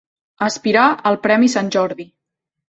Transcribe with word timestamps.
Aspirar 0.45 0.85
al 1.09 1.19
premi 1.27 1.51
Sant 1.57 1.71
Jordi. 1.77 2.09